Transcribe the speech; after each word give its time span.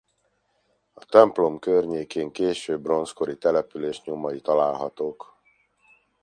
A 0.93 1.05
templom 1.05 1.59
környékén 1.59 2.31
késő 2.31 2.79
bronzkori 2.79 3.37
település 3.37 4.01
nyomai 4.03 4.41
találhatók. 4.41 5.37